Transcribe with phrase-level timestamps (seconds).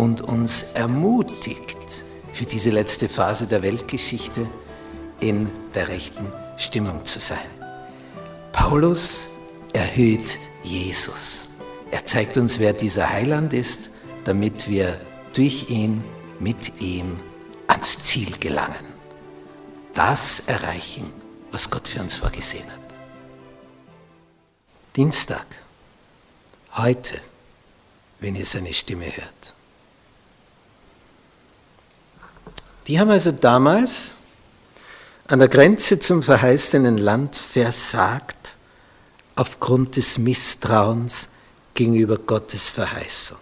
[0.00, 1.76] und uns ermutigt,
[2.32, 4.48] für diese letzte Phase der Weltgeschichte
[5.20, 7.50] in der rechten Stimmung zu sein.
[8.50, 9.34] Paulus
[9.74, 11.48] erhöht Jesus.
[11.90, 13.90] Er zeigt uns, wer dieser Heiland ist,
[14.24, 14.98] damit wir
[15.34, 16.02] durch ihn,
[16.38, 17.16] mit ihm
[17.66, 18.86] ans Ziel gelangen.
[19.92, 21.12] Das erreichen,
[21.50, 22.94] was Gott für uns vorgesehen hat.
[24.96, 25.46] Dienstag,
[26.78, 27.20] heute,
[28.20, 29.39] wenn ihr seine Stimme hört.
[32.90, 34.10] Die haben also damals
[35.28, 38.56] an der Grenze zum verheißenen Land versagt
[39.36, 41.28] aufgrund des Misstrauens
[41.72, 43.38] gegenüber Gottes Verheißung.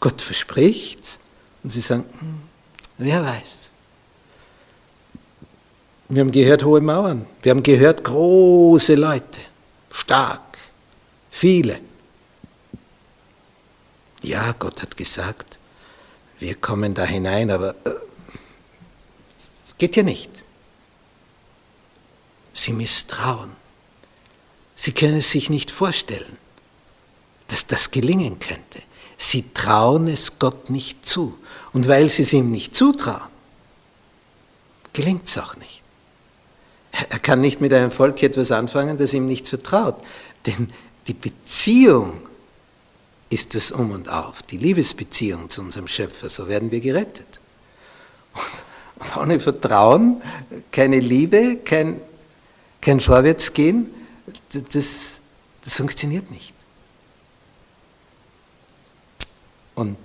[0.00, 1.18] Gott verspricht
[1.62, 2.42] und sie sagen, hm,
[2.98, 3.70] wer weiß.
[6.10, 9.40] Wir haben gehört hohe Mauern, wir haben gehört große Leute,
[9.90, 10.58] stark,
[11.30, 11.80] viele.
[14.20, 15.56] Ja, Gott hat gesagt,
[16.38, 17.92] wir kommen da hinein, aber äh,
[19.82, 20.30] Geht ja nicht.
[22.52, 23.50] Sie misstrauen.
[24.76, 26.38] Sie können es sich nicht vorstellen,
[27.48, 28.80] dass das gelingen könnte.
[29.18, 31.36] Sie trauen es Gott nicht zu.
[31.72, 33.28] Und weil sie es ihm nicht zutrauen,
[34.92, 35.82] gelingt es auch nicht.
[36.92, 40.00] Er kann nicht mit einem Volk etwas anfangen, das ihm nicht vertraut.
[40.46, 40.72] Denn
[41.08, 42.20] die Beziehung
[43.30, 47.41] ist das Um und Auf, die Liebesbeziehung zu unserem Schöpfer, so werden wir gerettet.
[49.16, 50.22] Ohne Vertrauen,
[50.70, 52.00] keine Liebe, kein,
[52.80, 53.92] kein Vorwärtsgehen,
[54.52, 55.20] das,
[55.64, 56.54] das funktioniert nicht.
[59.74, 59.98] Und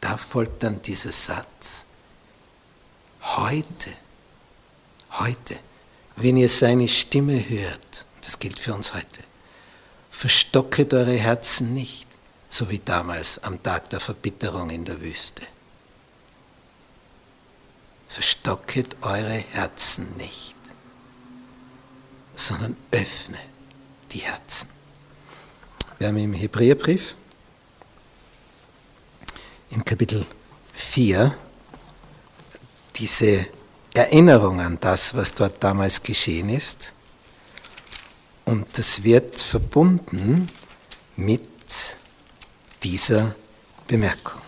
[0.00, 1.84] da folgt dann dieser Satz,
[3.22, 3.90] heute,
[5.12, 5.56] heute,
[6.16, 9.20] wenn ihr seine Stimme hört, das gilt für uns heute,
[10.10, 12.06] verstocket eure Herzen nicht,
[12.48, 15.42] so wie damals am Tag der Verbitterung in der Wüste
[18.12, 20.54] verstocket eure Herzen nicht,
[22.34, 23.38] sondern öffne
[24.12, 24.68] die Herzen.
[25.98, 27.16] Wir haben im Hebräerbrief
[29.70, 30.26] in Kapitel
[30.72, 31.34] 4
[32.96, 33.46] diese
[33.94, 36.92] Erinnerung an das, was dort damals geschehen ist.
[38.44, 40.48] Und das wird verbunden
[41.16, 41.48] mit
[42.82, 43.34] dieser
[43.86, 44.42] Bemerkung.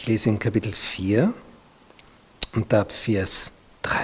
[0.00, 1.34] Ich lese in Kapitel 4
[2.54, 3.50] und ab Vers
[3.82, 3.98] 3.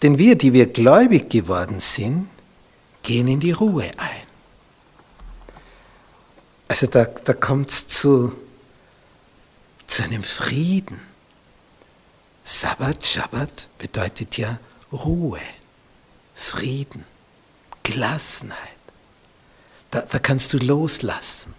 [0.00, 2.30] Denn wir, die wir gläubig geworden sind,
[3.02, 4.26] gehen in die Ruhe ein.
[6.66, 8.32] Also da, da kommt es zu,
[9.86, 10.98] zu einem Frieden.
[12.42, 14.58] Sabbat, Shabbat bedeutet ja
[14.90, 15.40] Ruhe,
[16.34, 17.04] Frieden,
[17.82, 18.78] Gelassenheit.
[19.90, 21.57] Da, da kannst du loslassen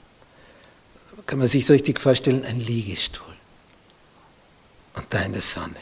[1.29, 3.35] kann man sich so richtig vorstellen, ein Liegestuhl.
[4.95, 5.75] Und da in der Sonne.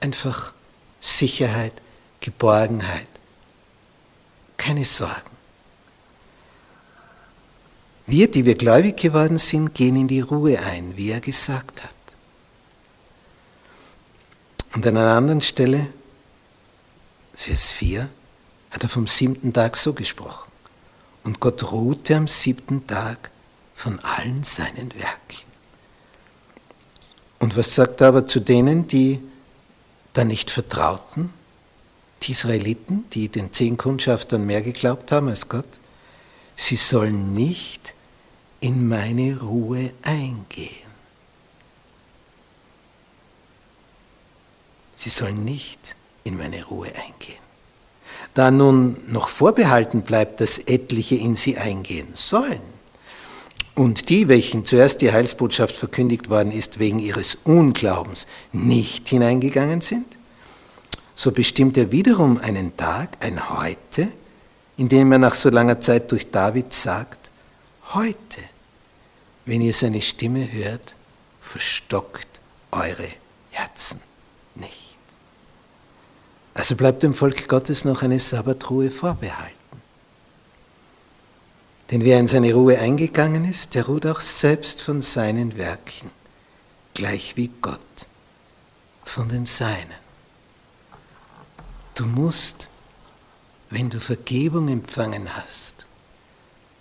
[0.00, 0.52] Einfach
[0.98, 1.74] Sicherheit,
[2.18, 3.06] Geborgenheit,
[4.56, 5.30] keine Sorgen.
[8.06, 11.94] Wir, die wir gläubig geworden sind, gehen in die Ruhe ein, wie er gesagt hat.
[14.74, 15.86] Und an einer anderen Stelle,
[17.32, 18.10] Vers 4,
[18.72, 20.50] hat er vom siebten Tag so gesprochen.
[21.22, 23.30] Und Gott ruhte am siebten Tag
[23.74, 25.44] von allen seinen Werken.
[27.38, 29.20] Und was sagt er aber zu denen, die
[30.12, 31.32] da nicht vertrauten?
[32.22, 35.68] Die Israeliten, die den zehn Kundschaftern mehr geglaubt haben als Gott?
[36.56, 37.94] Sie sollen nicht
[38.60, 40.70] in meine Ruhe eingehen.
[44.96, 47.42] Sie sollen nicht in meine Ruhe eingehen.
[48.32, 52.62] Da nun noch vorbehalten bleibt, dass etliche in sie eingehen sollen,
[53.74, 60.06] und die, welchen zuerst die Heilsbotschaft verkündigt worden ist, wegen ihres Unglaubens nicht hineingegangen sind,
[61.16, 64.08] so bestimmt er wiederum einen Tag, ein Heute,
[64.76, 67.30] in dem er nach so langer Zeit durch David sagt,
[67.92, 68.16] heute,
[69.44, 70.94] wenn ihr seine Stimme hört,
[71.40, 72.40] verstockt
[72.72, 73.08] eure
[73.50, 74.00] Herzen
[74.54, 74.96] nicht.
[76.54, 79.63] Also bleibt dem Volk Gottes noch eine Sabbatruhe vorbehalten.
[81.94, 86.10] Denn wer in seine Ruhe eingegangen ist, der ruht auch selbst von seinen Werken,
[86.92, 87.78] gleich wie Gott
[89.04, 89.94] von den Seinen.
[91.94, 92.68] Du musst,
[93.70, 95.86] wenn du Vergebung empfangen hast,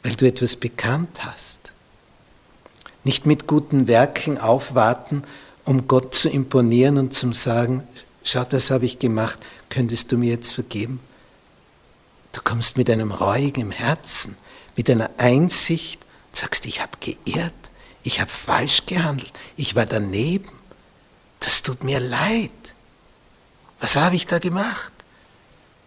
[0.01, 1.73] weil du etwas bekannt hast,
[3.03, 5.21] nicht mit guten Werken aufwarten,
[5.63, 7.87] um Gott zu imponieren und zu sagen,
[8.23, 9.37] schau, das habe ich gemacht,
[9.69, 10.99] könntest du mir jetzt vergeben?
[12.33, 14.35] Du kommst mit einem reuigen Herzen,
[14.75, 16.01] mit einer Einsicht,
[16.33, 17.53] sagst, ich habe geirrt,
[18.01, 20.51] ich habe falsch gehandelt, ich war daneben,
[21.39, 22.51] das tut mir leid.
[23.79, 24.91] Was habe ich da gemacht?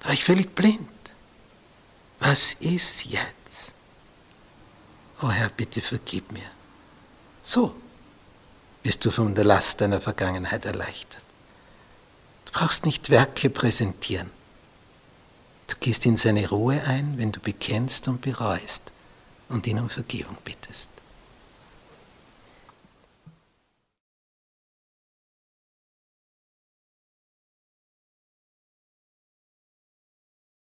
[0.01, 0.89] Da war ich völlig blind.
[2.21, 3.73] Was ist jetzt?
[5.23, 6.51] Oh Herr, bitte vergib mir.
[7.43, 7.75] So
[8.83, 11.23] wirst du von der Last deiner Vergangenheit erleichtert.
[12.45, 14.31] Du brauchst nicht Werke präsentieren.
[15.67, 18.93] Du gehst in seine Ruhe ein, wenn du bekennst und bereust
[19.49, 20.91] und ihn um Vergebung bittest.